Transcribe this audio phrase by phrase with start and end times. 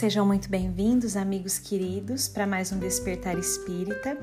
[0.00, 4.16] Sejam muito bem-vindos, amigos queridos, para mais um Despertar Espírita.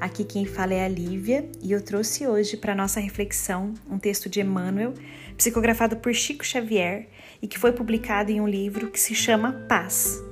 [0.00, 4.28] Aqui quem fala é a Lívia e eu trouxe hoje para nossa reflexão um texto
[4.28, 4.94] de Emmanuel,
[5.36, 7.08] psicografado por Chico Xavier
[7.42, 10.22] e que foi publicado em um livro que se chama Paz.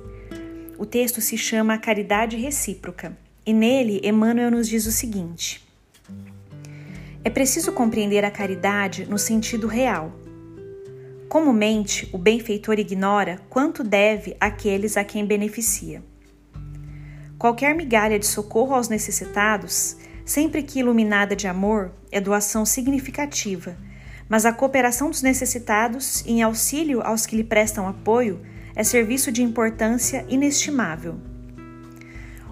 [0.77, 3.11] O texto se chama Caridade Recíproca
[3.45, 5.61] e nele Emmanuel nos diz o seguinte:
[7.25, 10.22] É preciso compreender a caridade no sentido real.
[11.33, 16.03] Comumente, o benfeitor ignora quanto deve àqueles a quem beneficia.
[17.39, 23.75] Qualquer migalha de socorro aos necessitados, sempre que iluminada de amor, é doação significativa
[24.29, 28.39] mas a cooperação dos necessitados em auxílio aos que lhe prestam apoio
[28.75, 31.19] é serviço de importância inestimável.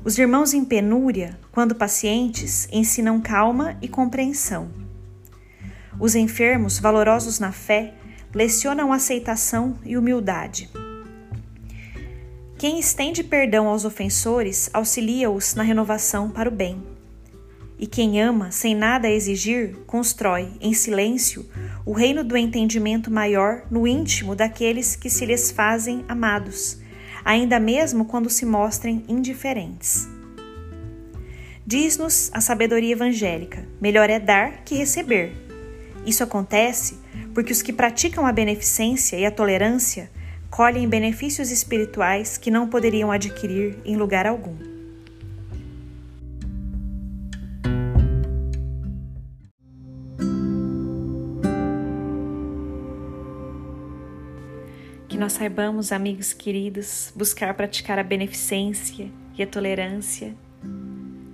[0.04, 4.70] Os irmãos em penúria, quando pacientes, ensinam calma e compreensão.
[6.00, 7.94] Os enfermos, valorosos na fé,
[8.34, 10.70] lecionam aceitação e humildade.
[12.58, 16.82] Quem estende perdão aos ofensores auxilia-os na renovação para o bem.
[17.80, 21.44] E quem ama, sem nada exigir, constrói, em silêncio,
[21.84, 26.78] o reino do entendimento maior no íntimo daqueles que se lhes fazem amados,
[27.26, 30.08] ainda mesmo quando se mostrem indiferentes.
[31.66, 35.51] Diz-nos a sabedoria evangélica: melhor é dar que receber.
[36.06, 37.00] Isso acontece
[37.34, 40.10] porque os que praticam a beneficência e a tolerância
[40.50, 44.72] colhem benefícios espirituais que não poderiam adquirir em lugar algum.
[55.12, 60.34] que nós saibamos, amigos queridos, buscar praticar a beneficência e a tolerância,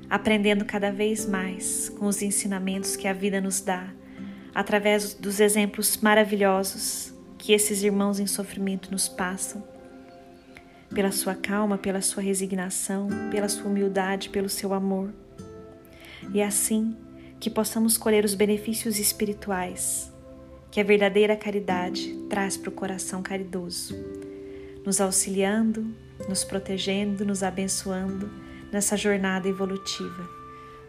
[0.09, 3.87] aprendendo cada vez mais com os ensinamentos que a vida nos dá,
[4.57, 9.63] através dos exemplos maravilhosos que esses irmãos em sofrimento nos passam,
[10.89, 15.13] pela sua calma, pela sua resignação, pela sua humildade, pelo seu amor.
[16.33, 16.97] E é assim
[17.39, 20.11] que possamos colher os benefícios espirituais
[20.71, 23.95] que a verdadeira caridade traz para o coração caridoso,
[24.83, 25.85] nos auxiliando,
[26.27, 28.27] nos protegendo, nos abençoando
[28.71, 30.36] nessa jornada evolutiva.